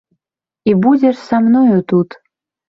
[0.71, 2.19] І будзеш са мною тут.